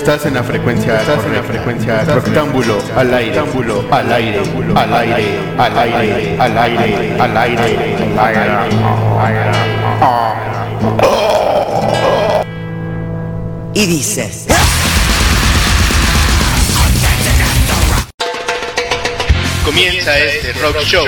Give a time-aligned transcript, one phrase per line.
[0.00, 4.40] Estás en la frecuencia, estás en la frecuencia rectángulo al aire, rectángulo al aire,
[4.74, 8.36] al aire, al aire, al aire, al aire, al
[9.26, 9.50] aire.
[13.74, 14.46] Y dices.
[19.66, 21.06] Comienza este rock show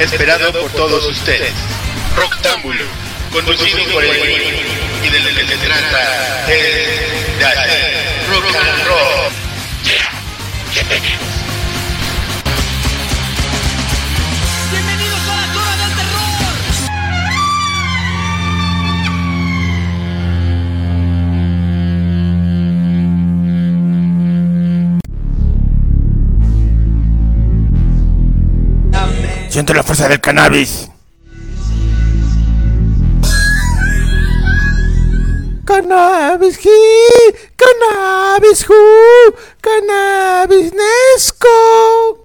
[0.00, 1.52] esperado por todos ustedes.
[2.16, 2.86] Rocktámbulo,
[3.32, 4.10] conducido por el
[5.04, 7.91] y de lo que se trata es de hacer
[29.52, 30.88] Siento la fuerza del cannabis.
[35.66, 42.21] Cannabis he, cannabis who, cannabis nesco.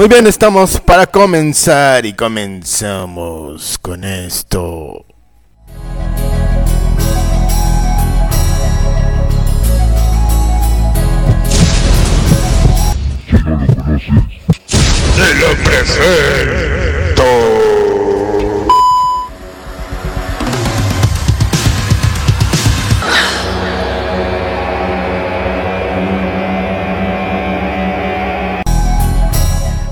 [0.00, 5.04] Muy bien, estamos para comenzar y comenzamos con esto.
[13.26, 13.34] ¡Te
[15.34, 17.49] lo presento!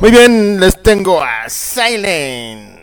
[0.00, 2.78] Muy bien, les tengo a Silent.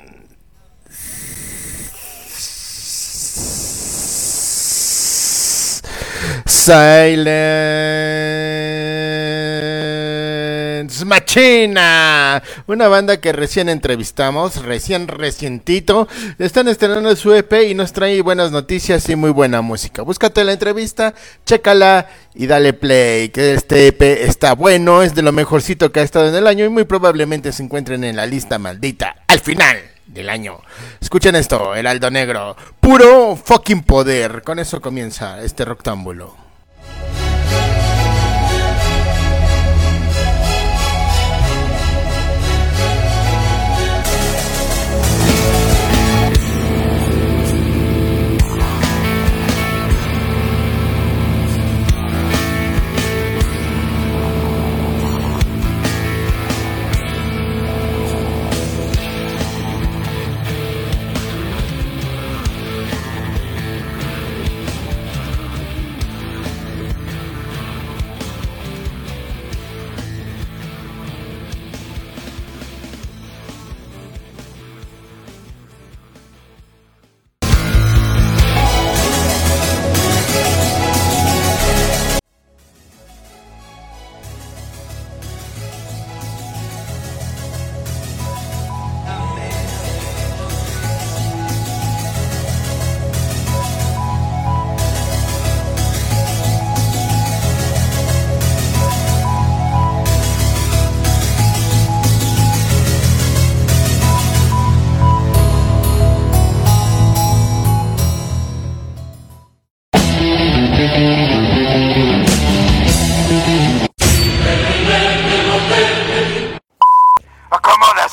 [10.90, 16.08] Silence Machina, una banda que recién entrevistamos, recién recientito,
[16.38, 20.02] están estrenando su EP y nos trae buenas noticias y muy buena música.
[20.04, 21.14] Búscate la entrevista,
[21.46, 26.04] chécala y dale play, que este EP está bueno, es de lo mejorcito que ha
[26.04, 29.78] estado en el año y muy probablemente se encuentren en la lista maldita al final
[30.06, 30.60] del año.
[31.02, 34.44] Escuchen esto, el Aldo Negro, puro fucking poder.
[34.44, 36.45] Con eso comienza este rectángulo.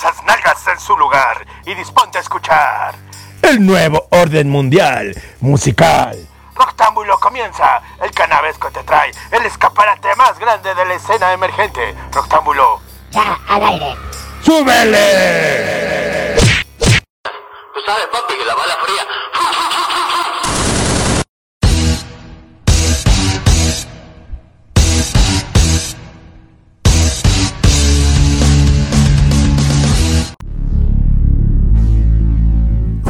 [0.03, 2.97] Esas nalgas en su lugar y disponte a escuchar.
[3.41, 6.29] El nuevo orden mundial musical.
[6.57, 7.81] Roctámbulo comienza.
[8.03, 11.95] El canabesco te trae el escaparate más grande de la escena emergente.
[12.11, 12.81] Roctámbulo.
[14.45, 16.35] ¡Súbele!
[16.75, 19.07] Tú sabes, papi, que la bala fría.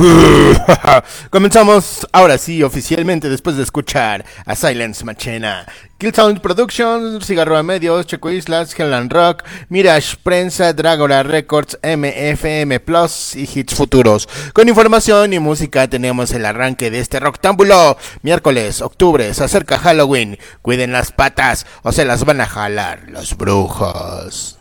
[1.31, 5.67] Comenzamos ahora sí, oficialmente, después de escuchar a Silence Machina.
[5.99, 13.37] Killsound Productions, Cigarro a Medios, Checo Islas, Hellland Rock, Mirage Prensa, Dragora Records, MFM Plus
[13.37, 14.29] y Hits Futuros.
[14.53, 17.97] Con información y música tenemos el arranque de este Rocktámbulo.
[18.23, 20.39] Miércoles, octubre, se acerca Halloween.
[20.63, 24.59] Cuiden las patas o se las van a jalar los brujos.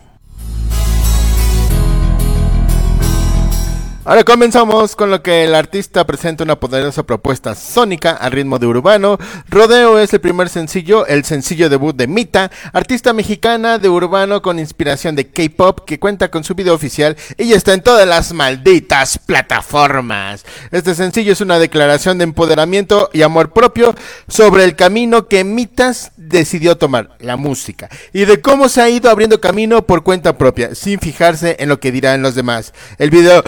[4.04, 8.66] Ahora comenzamos con lo que el artista presenta una poderosa propuesta sónica al ritmo de
[8.66, 9.20] urbano.
[9.48, 14.58] Rodeo es el primer sencillo, el sencillo debut de Mita, artista mexicana de urbano con
[14.58, 19.20] inspiración de K-pop que cuenta con su video oficial y está en todas las malditas
[19.20, 20.46] plataformas.
[20.72, 23.94] Este sencillo es una declaración de empoderamiento y amor propio
[24.28, 29.12] sobre el camino que Mitas decidió tomar, la música, y de cómo se ha ido
[29.12, 32.74] abriendo camino por cuenta propia, sin fijarse en lo que dirán los demás.
[32.98, 33.44] El video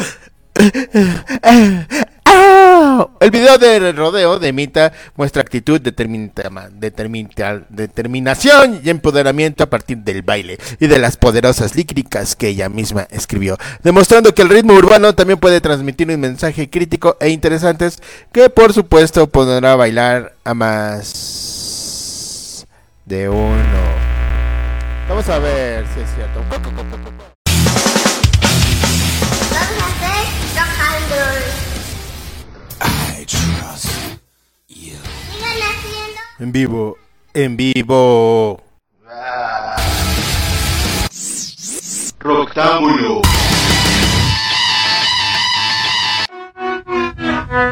[3.20, 10.58] el video de rodeo de Mita muestra actitud, determinación y empoderamiento a partir del baile
[10.80, 15.40] y de las poderosas lícricas que ella misma escribió, demostrando que el ritmo urbano también
[15.40, 17.90] puede transmitir un mensaje crítico e interesante
[18.32, 22.66] que por supuesto podrá bailar a más
[23.06, 24.04] de uno.
[25.10, 26.42] Vamos a ver si es cierto.
[36.44, 36.98] En vivo,
[37.34, 38.62] en vivo.
[42.19, 43.22] Roctábulo.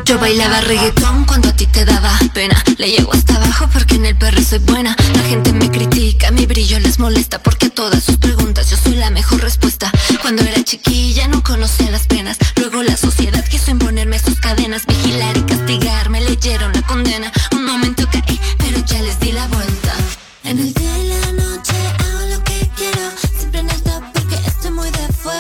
[0.06, 2.64] Yo bailaba reggaetón cuando a ti te daba pena.
[2.78, 4.96] Le llego hasta abajo porque en el perro soy buena.
[5.16, 8.96] La gente me critica, mi brillo les molesta porque a todas sus preguntas yo soy
[8.96, 9.92] la mejor respuesta.
[10.22, 12.38] Cuando era chiquilla no conocía las penas.
[12.56, 16.10] Luego la sociedad quiso imponerme sus cadenas, vigilar y castigar.
[16.10, 17.34] Me leyeron la condena.
[17.52, 18.40] Un momento caí,
[18.86, 19.94] ya les di la vuelta.
[20.44, 23.02] En el día y la noche hago lo que quiero.
[23.38, 25.40] Siempre en el top porque estoy muy de fuego.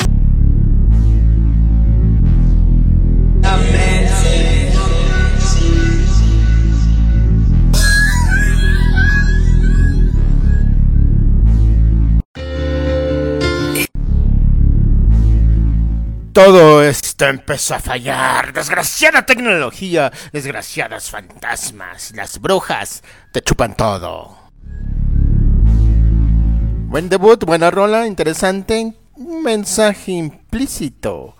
[16.33, 16.81] Todo
[17.21, 18.51] esto empezó a fallar.
[18.51, 24.39] Desgraciada tecnología, desgraciadas fantasmas, las brujas te chupan todo.
[26.87, 31.35] Buen debut, buena rola, interesante, un mensaje implícito.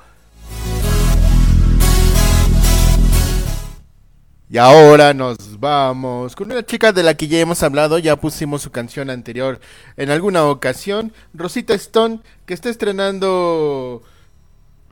[4.50, 8.62] Y ahora nos vamos con una chica de la que ya hemos hablado, ya pusimos
[8.62, 9.60] su canción anterior
[9.98, 14.04] en alguna ocasión, Rosita Stone, que está estrenando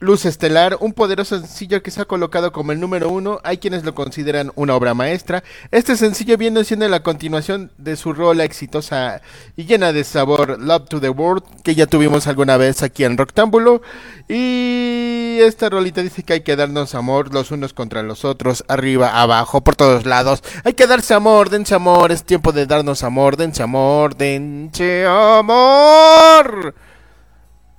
[0.02, 3.40] Luz Estelar, un poderoso sencillo que se ha colocado como el número uno.
[3.44, 5.44] Hay quienes lo consideran una obra maestra.
[5.72, 9.22] Este sencillo viene siendo la continuación de su rola exitosa
[9.58, 13.18] y llena de sabor, Love to the World, que ya tuvimos alguna vez aquí en
[13.18, 13.82] Roctámbulo.
[14.30, 19.22] Y esta rolita dice que hay que darnos amor los unos contra los otros, arriba,
[19.22, 20.44] abajo, por todos lados.
[20.64, 26.74] Hay que darse amor, dense amor, es tiempo de darnos amor, dense amor, dense amor.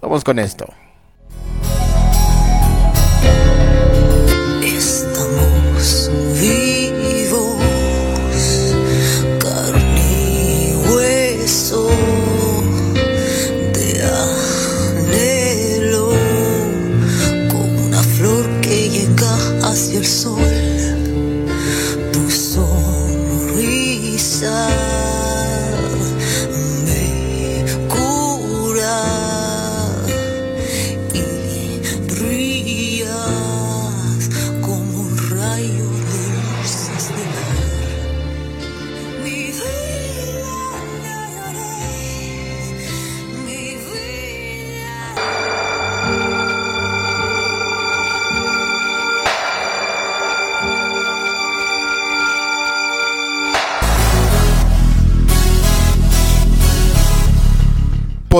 [0.02, 0.66] Vamos con esto.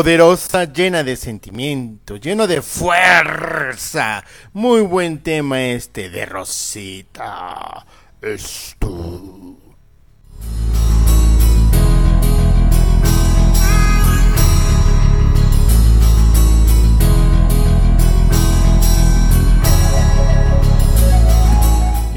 [0.00, 4.24] Poderosa, llena de sentimiento, lleno de fuerza.
[4.54, 7.84] Muy buen tema este de Rosita.
[8.22, 9.39] Esto.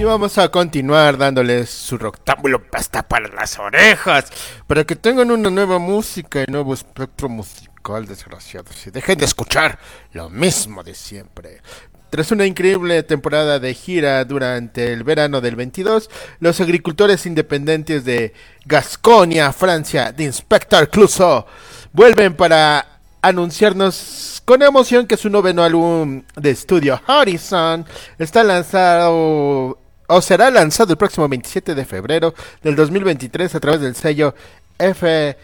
[0.03, 4.25] Y vamos a continuar dándoles su rectángulo pasta para las orejas,
[4.67, 9.79] para que tengan una nueva música y nuevo espectro musical, desgraciados, y dejen de escuchar
[10.11, 11.61] lo mismo de siempre.
[12.09, 16.09] Tras una increíble temporada de gira durante el verano del 22,
[16.41, 18.33] los agricultores independientes de
[18.65, 21.45] Gasconia, Francia, de Inspector Clouseau,
[21.93, 27.85] vuelven para anunciarnos con emoción que su noveno álbum de estudio Horizon
[28.19, 29.77] está lanzado
[30.13, 34.35] o será lanzado el próximo 27 de febrero del 2023 a través del sello
[34.77, 35.35] F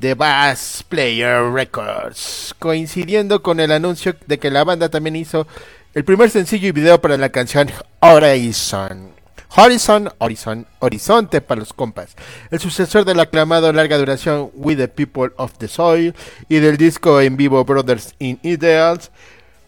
[0.00, 5.46] de Bass Player Records, coincidiendo con el anuncio de que la banda también hizo
[5.94, 7.70] el primer sencillo y video para la canción
[8.00, 9.12] Horizon.
[9.56, 12.16] Horizon, Horizon, Horizonte para los compas.
[12.50, 16.12] El sucesor del aclamado larga duración We the People of the Soil
[16.48, 19.12] y del disco en vivo Brothers in Ideals.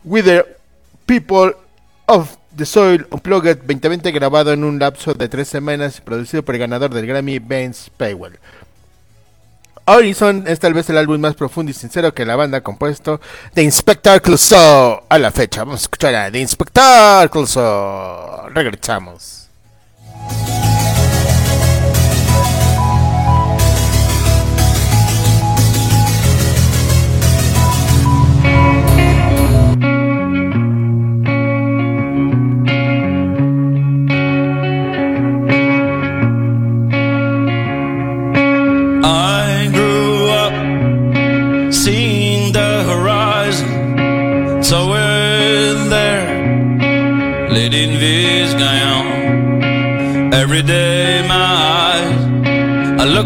[0.04, 0.44] We the
[1.06, 1.54] People
[2.06, 6.54] of the Soil Unplugged 2020 grabado en un lapso de tres semanas y producido por
[6.54, 8.38] el ganador del Grammy Vince Paywell.
[9.86, 13.18] Horizon es tal vez el álbum más profundo y sincero que la banda ha compuesto
[13.54, 15.64] de Inspector Clouseau a la fecha.
[15.64, 18.50] Vamos a escuchar a The Inspector Clouseau.
[18.50, 19.39] Regresamos.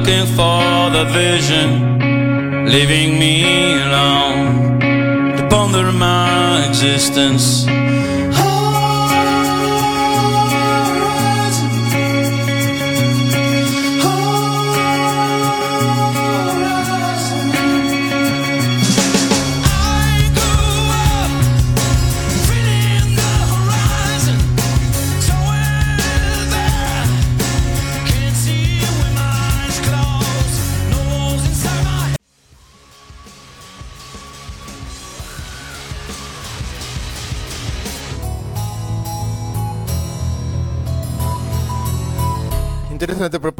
[0.04, 1.98] Looking for the vision,
[2.66, 4.78] leaving me alone
[5.34, 7.73] to ponder my existence.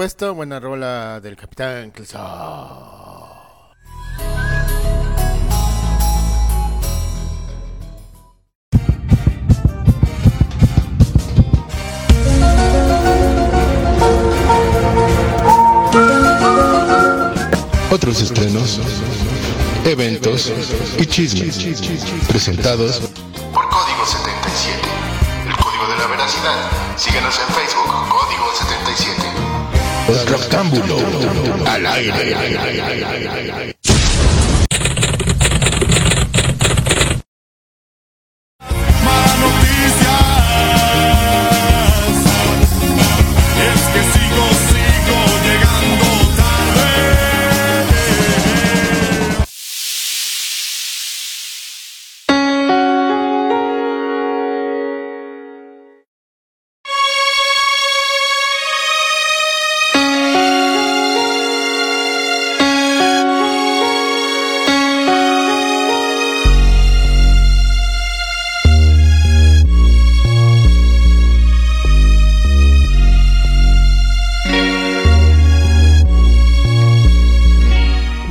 [0.05, 2.21] Propuesta, buena rola del Capitán Clouseau.
[17.91, 18.81] Otros estrenos,
[19.87, 20.53] eventos
[20.99, 21.65] y chismes
[22.29, 23.01] presentados
[23.55, 24.81] por Código 77.
[25.49, 26.71] El código de la veracidad.
[26.99, 29.54] Síguenos en Facebook, Código 77.
[30.07, 30.99] Rectángulo
[31.67, 32.35] al aire.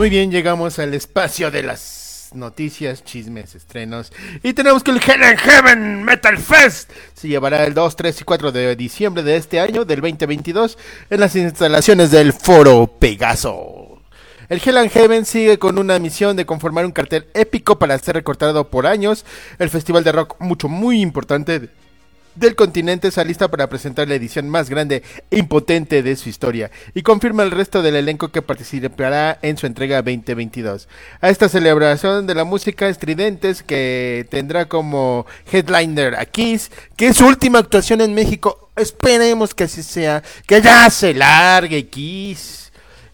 [0.04, 4.12] Muy bien, llegamos al espacio de las noticias, chismes, estrenos.
[4.44, 8.52] Y tenemos que el Hell Heaven Metal Fest se llevará el 2, 3 y 4
[8.52, 10.78] de diciembre de este año, del 2022,
[11.10, 14.02] en las instalaciones del Foro Pegaso.
[14.50, 18.16] El Hell and Heaven sigue con una misión de conformar un cartel épico para ser
[18.16, 19.26] recortado por años.
[19.58, 21.70] El festival de rock mucho, muy importante
[22.36, 26.72] del continente se alista para presentar la edición más grande e impotente de su historia
[26.94, 30.88] y confirma el resto del elenco que participará en su entrega 2022.
[31.22, 37.18] A esta celebración de la música estridentes que tendrá como headliner a Kiss, que es
[37.18, 42.63] su última actuación en México, esperemos que así sea, que ya se largue Kiss.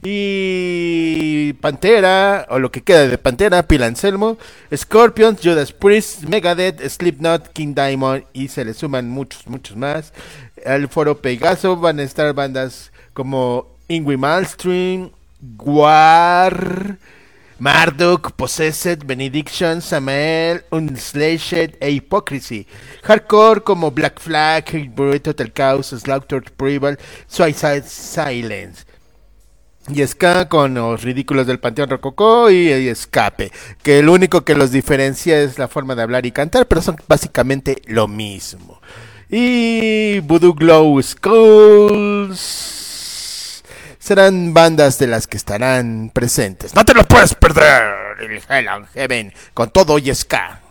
[0.01, 4.37] Y Pantera, o lo que queda de Pantera, Pil Anselmo,
[4.73, 10.13] Scorpions, Judas Priest, Megadeth, Slipknot, King Diamond y se le suman muchos, muchos más.
[10.65, 15.11] Al foro Pegaso van a estar bandas como Ingrid Malmsteen,
[15.57, 16.97] Guar,
[17.59, 22.65] Marduk, Possessed, Benediction, Samael, Unslashed e Hypocrisy.
[23.03, 28.88] Hardcore como Black Flag, Hate Total Chaos, Slaughter Prival, Suicide Silence.
[29.91, 30.05] Y
[30.48, 35.58] con los ridículos del Panteón Rococó y, Escape, que el único que los diferencia es
[35.58, 38.79] la forma de hablar y cantar, pero son básicamente lo mismo.
[39.29, 42.39] Y Voodoo Glow Skulls
[43.98, 46.75] serán bandas de las que estarán presentes.
[46.75, 50.62] No te lo puedes perder, el Hell Heaven, con todo y ska.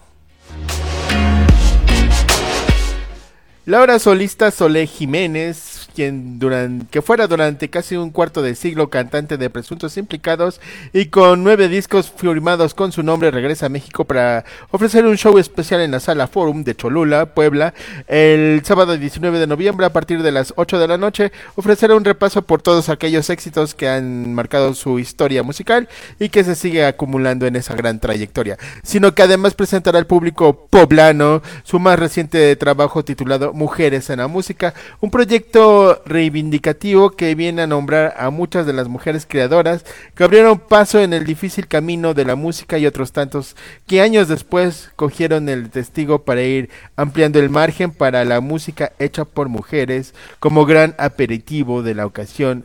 [3.64, 9.50] La hora solista Solé Jiménez que fuera durante casi un cuarto de siglo cantante de
[9.50, 10.60] presuntos implicados
[10.92, 15.38] y con nueve discos firmados con su nombre regresa a México para ofrecer un show
[15.38, 17.74] especial en la sala Forum de Cholula, Puebla,
[18.06, 21.32] el sábado 19 de noviembre a partir de las 8 de la noche.
[21.56, 25.88] Ofrecerá un repaso por todos aquellos éxitos que han marcado su historia musical
[26.20, 30.68] y que se sigue acumulando en esa gran trayectoria, sino que además presentará al público
[30.70, 37.62] poblano su más reciente trabajo titulado Mujeres en la Música, un proyecto reivindicativo que viene
[37.62, 42.14] a nombrar a muchas de las mujeres creadoras que abrieron paso en el difícil camino
[42.14, 47.38] de la música y otros tantos que años después cogieron el testigo para ir ampliando
[47.38, 52.64] el margen para la música hecha por mujeres como gran aperitivo de la ocasión.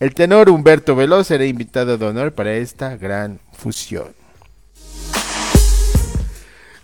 [0.00, 4.23] El tenor Humberto Veloz será invitado de honor para esta gran fusión.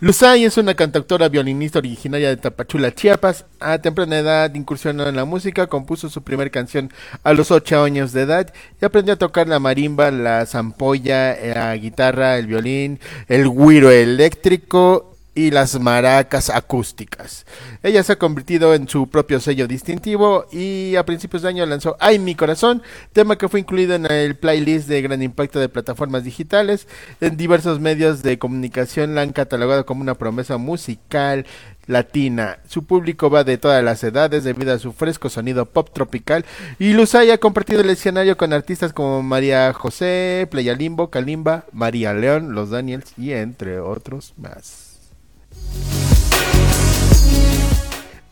[0.01, 3.45] Luzay es una cantautora violinista originaria de Tapachula, Chiapas.
[3.59, 6.91] A temprana edad incursionó en la música, compuso su primer canción
[7.23, 11.75] a los 8 años de edad y aprendió a tocar la marimba, la zampolla, la
[11.75, 17.45] guitarra, el violín, el güiro eléctrico y las maracas acústicas.
[17.83, 21.95] Ella se ha convertido en su propio sello distintivo y a principios de año lanzó
[21.99, 22.81] Ay mi corazón,
[23.13, 26.87] tema que fue incluido en el playlist de gran impacto de plataformas digitales.
[27.21, 31.45] En diversos medios de comunicación la han catalogado como una promesa musical
[31.87, 32.59] latina.
[32.67, 36.45] Su público va de todas las edades debido a su fresco sonido pop tropical
[36.77, 42.13] y Luzay ha compartido el escenario con artistas como María José, Playa Limbo, Kalimba, María
[42.13, 44.90] León, Los Daniels y entre otros más.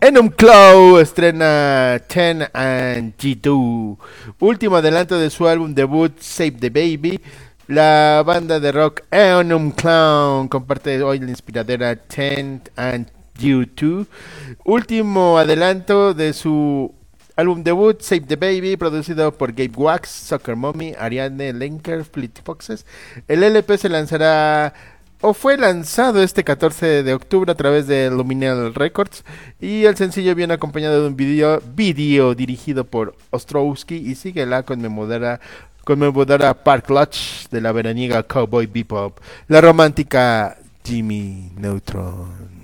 [0.01, 3.97] Enum Clow estrena 10 and G2,
[4.39, 7.21] último adelanto de su álbum debut Save the Baby.
[7.67, 14.07] La banda de rock Enum Clown comparte hoy la inspiradora 10 and G2,
[14.65, 16.95] último adelanto de su
[17.35, 22.85] álbum debut Save the Baby, producido por Gabe Wax, Soccer Mommy, Ariane Lenker, Fleet Foxes.
[23.27, 24.73] El LP se lanzará
[25.21, 29.23] o fue lanzado este 14 de octubre a través de Luminal Records
[29.59, 34.63] y el sencillo viene acompañado de un video, video dirigido por Ostrowski y sigue la
[34.63, 35.39] conmemoradora
[35.83, 42.58] conmemoradora Park Lodge de la veraniega Cowboy Bebop, la romántica Jimmy Neutron.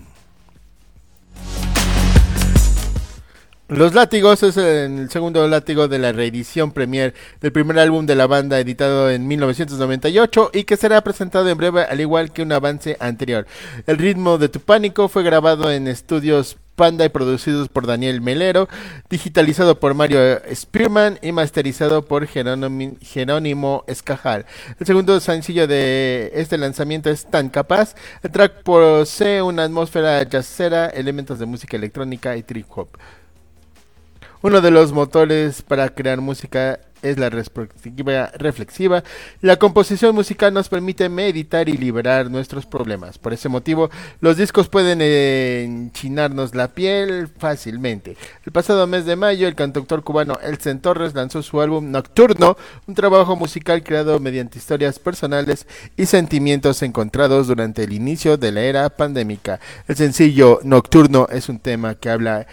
[3.68, 8.28] Los Látigos es el segundo látigo de la reedición premier del primer álbum de la
[8.28, 12.96] banda editado en 1998 y que será presentado en breve al igual que un avance
[13.00, 13.48] anterior.
[13.88, 18.70] El ritmo de Tu Pánico fue grabado en estudios Panda y producidos por Daniel Melero,
[19.10, 20.20] digitalizado por Mario
[20.54, 24.46] Spearman y masterizado por Jerónimo, Jerónimo Escajal.
[24.80, 27.96] El segundo sencillo de este lanzamiento es Tan Capaz.
[28.22, 32.90] El track posee una atmósfera jazzera, elementos de música electrónica y trip hop.
[34.46, 39.04] Uno de los motores para crear música es la perspectiva reflexiva.
[39.42, 43.18] La composición musical nos permite meditar y liberar nuestros problemas.
[43.18, 43.90] Por ese motivo,
[44.22, 48.18] los discos pueden enchinarnos la piel fácilmente.
[48.46, 52.56] El pasado mes de mayo, el cantautor cubano Elsen Torres lanzó su álbum Nocturno,
[52.86, 55.66] un trabajo musical creado mediante historias personales
[55.98, 59.60] y sentimientos encontrados durante el inicio de la era pandémica.
[59.88, 62.46] El sencillo Nocturno es un tema que habla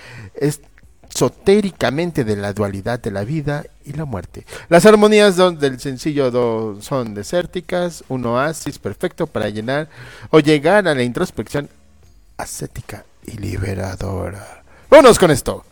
[1.15, 4.47] esotéricamente de la dualidad de la vida y la muerte.
[4.69, 9.89] Las armonías del sencillo do- son desérticas, un oasis perfecto para llenar
[10.31, 11.69] o llegar a la introspección
[12.39, 14.63] ascética y liberadora.
[14.91, 15.65] Vámonos con esto.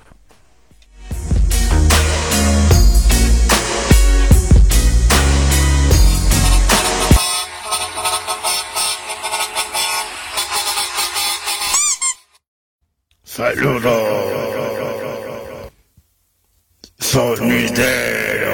[13.24, 14.19] Saludos.
[17.36, 18.52] Sonidero.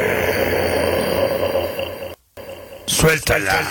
[2.87, 3.63] Suéltala.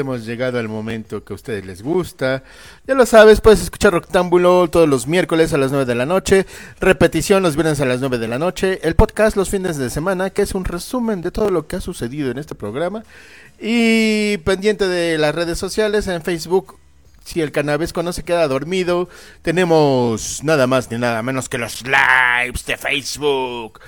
[0.00, 2.42] Hemos llegado al momento que a ustedes les gusta.
[2.86, 6.46] Ya lo sabes, puedes escuchar Rectángulo todos los miércoles a las 9 de la noche,
[6.80, 10.30] repetición los viernes a las 9 de la noche, el podcast los fines de semana,
[10.30, 13.02] que es un resumen de todo lo que ha sucedido en este programa.
[13.60, 16.78] Y pendiente de las redes sociales en Facebook.
[17.24, 19.08] Si el canavesco no se queda dormido,
[19.42, 23.80] tenemos nada más ni nada menos que los lives de Facebook.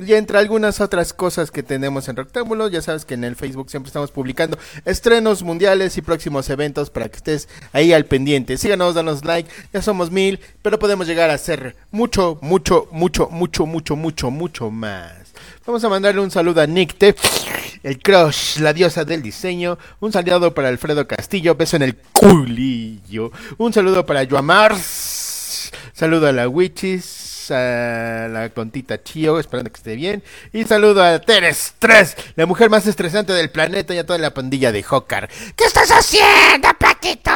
[0.00, 3.68] Y entre algunas otras cosas que tenemos en Rectángulo, ya sabes que en el Facebook
[3.68, 8.56] siempre estamos publicando estrenos mundiales y próximos eventos para que estés ahí al pendiente.
[8.58, 13.66] Síganos, danos like, ya somos mil, pero podemos llegar a ser mucho, mucho, mucho, mucho,
[13.66, 15.14] mucho, mucho, mucho más.
[15.66, 17.16] Vamos a mandarle un saludo a Nicte,
[17.82, 19.78] el crush, la diosa del diseño.
[19.98, 23.32] Un saludo para Alfredo Castillo, beso en el culillo.
[23.56, 25.72] Un saludo para Joamars.
[25.92, 30.22] Saludo a la Witches a la Contita Chio, esperando que esté bien.
[30.52, 34.34] Y saludo a Teres 3, la mujer más estresante del planeta y a toda la
[34.34, 35.28] pandilla de Hokar.
[35.56, 37.30] ¿Qué estás haciendo, Platito?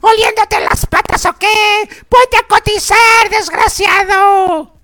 [0.00, 1.88] ¿Oliéndote las patas o qué?
[2.08, 4.74] ¡Ponte a cotizar, desgraciado!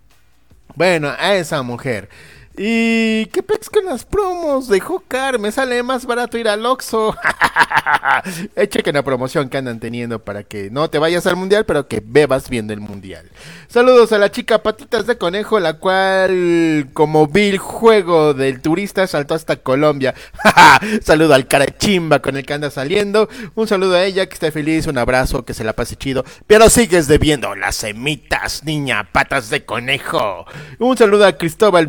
[0.74, 2.08] Bueno, a esa mujer.
[2.56, 5.40] ¿Y qué pex con las promos de Hokar?
[5.40, 7.16] Me sale más barato ir al Oxxo.
[8.56, 11.88] Eh, Chequen la promoción que andan teniendo para que no te vayas al mundial, pero
[11.88, 13.28] que bebas viendo el mundial.
[13.68, 19.34] Saludos a la chica Patitas de Conejo, la cual, como vil juego del turista, saltó
[19.34, 20.14] hasta Colombia.
[21.02, 23.28] saludo al cara chimba con el que anda saliendo.
[23.54, 26.24] Un saludo a ella, que esté feliz, un abrazo, que se la pase chido.
[26.46, 30.46] Pero sigues debiendo las semitas, niña, patas de conejo.
[30.78, 31.86] Un saludo a Cristóbal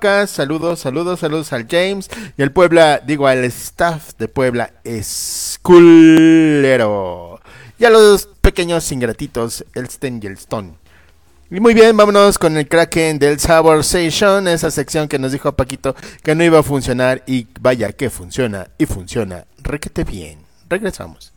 [0.00, 6.20] Saludos, saludos, saludos al James y al Puebla, digo al staff de Puebla Esculero.
[7.78, 9.86] Y a los pequeños ingratitos, el
[10.32, 10.74] Stone.
[11.50, 15.52] Y muy bien, vámonos con el Kraken del Sabor Station, esa sección que nos dijo
[15.52, 20.38] Paquito que no iba a funcionar y vaya que funciona y funciona requete bien.
[20.68, 21.32] Regresamos.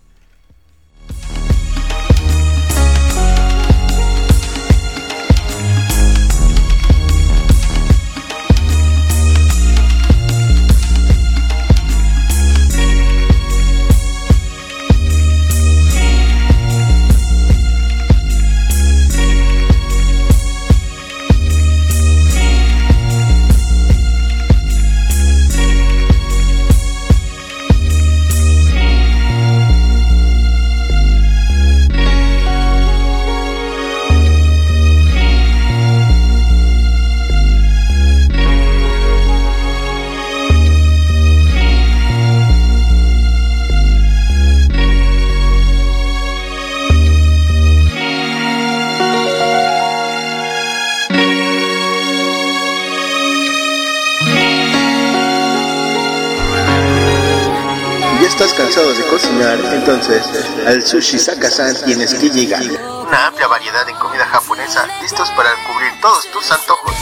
[60.05, 62.61] Entonces, al Sushi Sakasan tienes que llegar.
[63.07, 66.93] Una amplia variedad en comida japonesa, listos para cubrir todos tus antojos.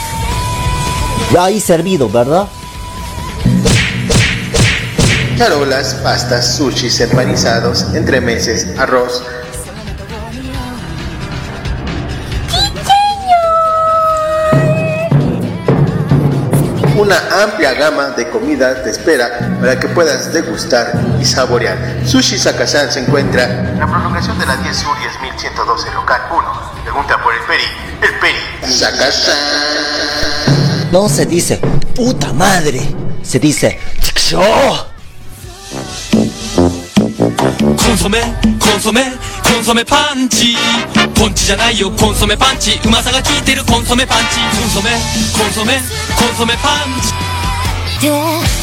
[1.32, 2.46] Ya ahí servido, ¿verdad?
[5.36, 9.24] Charolas, pastas, sushis empanizados, entremeses, arroz.
[17.41, 21.77] Una amplia gama de comida te espera para que puedas degustar y saborear.
[22.05, 26.83] Sushi Sakasan se encuentra en la prolongación de la 10 Sur 10112, local 1.
[26.83, 27.63] Pregunta por el Peri.
[28.03, 28.71] El Peri.
[28.71, 29.35] Sakasan.
[30.91, 31.59] No se dice
[31.95, 32.81] puta madre,
[33.23, 34.87] se dice ¡Chixo!
[37.17, 38.21] コンソメ
[38.59, 39.01] コンソメ
[39.43, 40.55] コンソメパンチ
[41.15, 44.91] ポンチじゃないよコンソメパンチうまさが効いてるコンソメパンチコンソメ
[45.37, 45.79] コンソメ
[46.15, 47.30] コンソメパンチ
[48.08, 48.61] う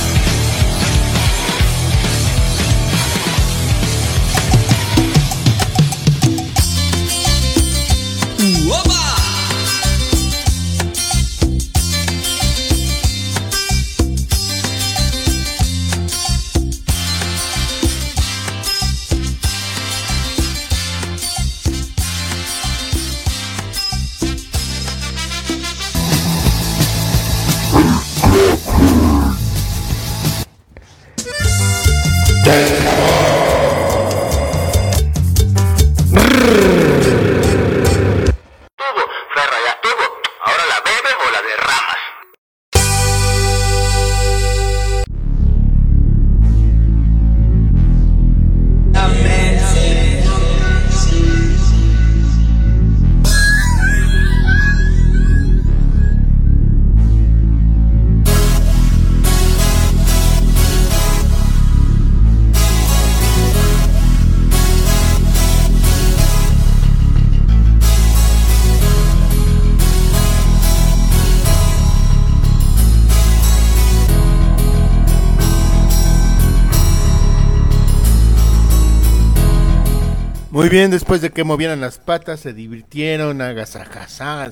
[80.51, 84.49] Muy bien, después de que movieran las patas, se divirtieron, agasajaza,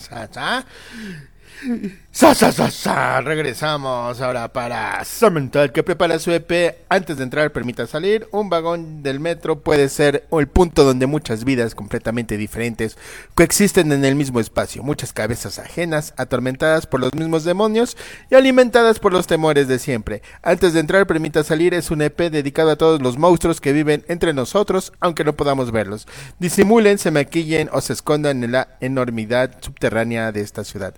[2.17, 2.47] sa, sa.
[2.47, 3.21] Sa, sa, sa, sa.
[3.21, 6.75] Regresamos ahora para Summertal, que prepara su EP.
[6.89, 8.27] Antes de entrar, permita salir.
[8.31, 12.97] Un vagón del metro puede ser el punto donde muchas vidas completamente diferentes
[13.35, 14.81] coexisten en el mismo espacio.
[14.81, 17.95] Muchas cabezas ajenas, atormentadas por los mismos demonios
[18.31, 20.23] y alimentadas por los temores de siempre.
[20.41, 24.03] Antes de entrar, permita salir es un EP dedicado a todos los monstruos que viven
[24.07, 26.07] entre nosotros, aunque no podamos verlos.
[26.39, 30.95] Disimulen, se maquillen o se escondan en la enormidad subterránea de esta ciudad.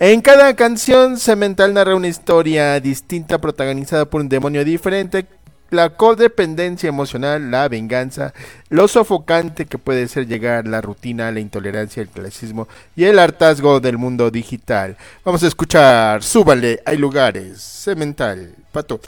[0.00, 5.26] En cada canción, Cemental narra una historia distinta protagonizada por un demonio diferente,
[5.70, 8.32] la codependencia emocional, la venganza,
[8.68, 13.80] lo sofocante que puede ser llegar la rutina, la intolerancia, el clasismo y el hartazgo
[13.80, 14.96] del mundo digital.
[15.24, 19.00] Vamos a escuchar, súbale, hay lugares, Cemental, pato,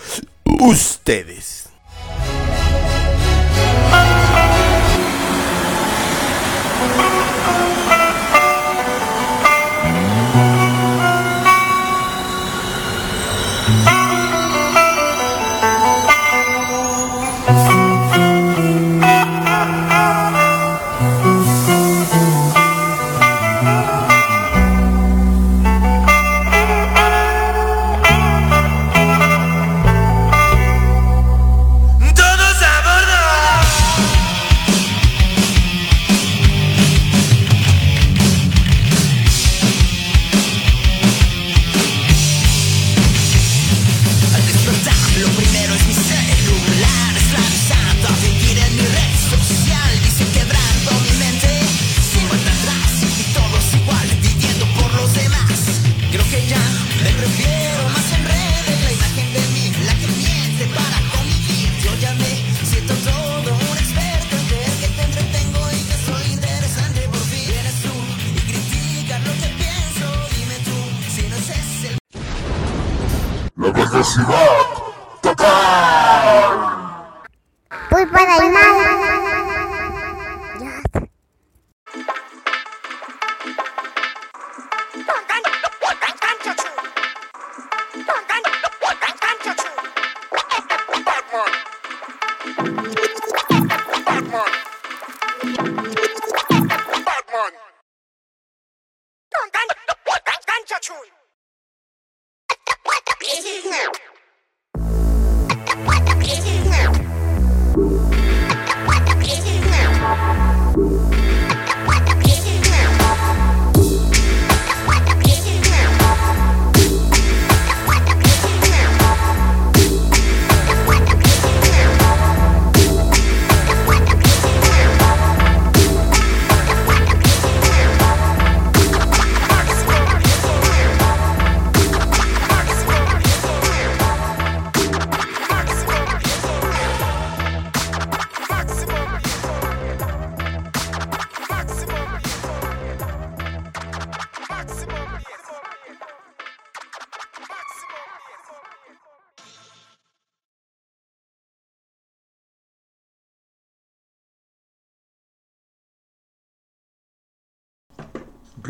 [0.44, 1.68] ustedes.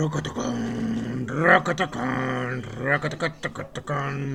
[0.00, 4.30] Rock-a-tacon, rock-a-tacon, rock-a-tacon.